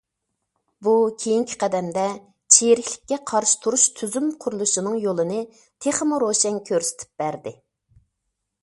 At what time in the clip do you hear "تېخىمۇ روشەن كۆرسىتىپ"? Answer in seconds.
5.61-7.23